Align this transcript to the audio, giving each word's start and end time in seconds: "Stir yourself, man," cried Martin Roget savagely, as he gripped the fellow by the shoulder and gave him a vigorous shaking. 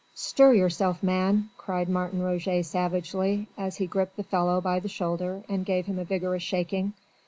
"Stir 0.15 0.53
yourself, 0.53 1.03
man," 1.03 1.51
cried 1.59 1.87
Martin 1.87 2.23
Roget 2.23 2.63
savagely, 2.63 3.47
as 3.55 3.77
he 3.77 3.85
gripped 3.85 4.15
the 4.17 4.23
fellow 4.23 4.59
by 4.59 4.79
the 4.79 4.89
shoulder 4.89 5.43
and 5.47 5.63
gave 5.63 5.85
him 5.85 5.99
a 5.99 6.03
vigorous 6.03 6.41
shaking. 6.41 6.93